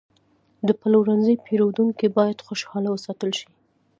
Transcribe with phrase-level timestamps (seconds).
[0.67, 3.49] د پلورنځي پیرودونکي باید خوشحاله وساتل شي.